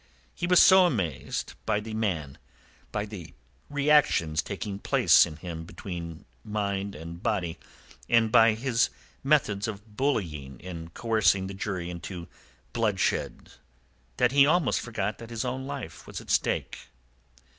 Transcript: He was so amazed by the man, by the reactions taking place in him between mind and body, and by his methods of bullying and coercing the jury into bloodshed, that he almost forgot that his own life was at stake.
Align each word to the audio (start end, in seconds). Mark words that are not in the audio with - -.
He 0.33 0.47
was 0.47 0.59
so 0.59 0.87
amazed 0.87 1.53
by 1.63 1.79
the 1.79 1.93
man, 1.93 2.39
by 2.91 3.05
the 3.05 3.35
reactions 3.69 4.41
taking 4.41 4.79
place 4.79 5.27
in 5.27 5.35
him 5.35 5.63
between 5.63 6.25
mind 6.43 6.95
and 6.95 7.21
body, 7.21 7.59
and 8.09 8.31
by 8.31 8.55
his 8.55 8.89
methods 9.23 9.67
of 9.67 9.95
bullying 9.95 10.59
and 10.63 10.91
coercing 10.95 11.45
the 11.45 11.53
jury 11.53 11.91
into 11.91 12.27
bloodshed, 12.73 13.51
that 14.17 14.31
he 14.31 14.43
almost 14.43 14.79
forgot 14.81 15.19
that 15.19 15.29
his 15.29 15.45
own 15.45 15.67
life 15.67 16.07
was 16.07 16.19
at 16.19 16.31
stake. 16.31 16.79